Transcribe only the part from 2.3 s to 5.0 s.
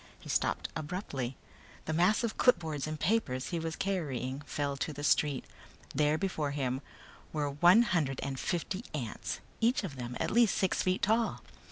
clipboards and papers he was carrying fell to